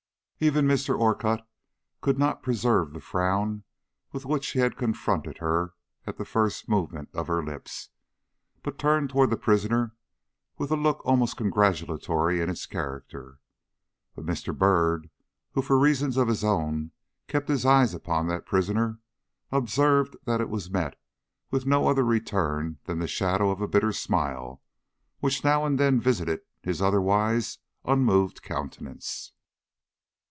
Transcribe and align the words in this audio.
Even 0.43 0.65
Mr. 0.65 0.99
Orcutt 0.99 1.43
could 2.01 2.17
not 2.17 2.41
preserve 2.41 2.93
the 2.93 2.99
frown 2.99 3.63
with 4.11 4.25
which 4.25 4.49
he 4.53 4.59
had 4.59 4.75
confronted 4.75 5.37
her 5.37 5.75
at 6.07 6.17
the 6.17 6.25
first 6.25 6.67
movement 6.67 7.09
of 7.13 7.27
her 7.27 7.43
lips, 7.45 7.89
but 8.63 8.79
turned 8.79 9.11
toward 9.11 9.29
the 9.29 9.37
prisoner 9.37 9.93
with 10.57 10.71
a 10.71 10.75
look 10.75 11.05
almost 11.05 11.37
congratulatory 11.37 12.41
in 12.41 12.49
its 12.49 12.65
character. 12.65 13.37
But 14.15 14.25
Mr. 14.25 14.57
Byrd, 14.57 15.11
who 15.51 15.61
for 15.61 15.77
reasons 15.77 16.17
of 16.17 16.27
his 16.27 16.43
own 16.43 16.89
kept 17.27 17.47
his 17.47 17.63
eyes 17.63 17.93
upon 17.93 18.25
that 18.29 18.47
prisoner, 18.47 18.97
observed 19.51 20.15
that 20.25 20.41
it 20.41 20.71
met 20.71 20.99
with 21.51 21.67
no 21.67 21.87
other 21.87 22.03
return 22.03 22.79
than 22.85 22.97
that 22.97 23.09
shadow 23.09 23.51
of 23.51 23.61
a 23.61 23.67
bitter 23.67 23.91
smile 23.93 24.63
which 25.19 25.43
now 25.43 25.65
and 25.67 25.79
then 25.79 26.01
visited 26.01 26.41
his 26.63 26.81
otherwise 26.81 27.59
unmoved 27.85 28.41
countenance. 28.41 29.33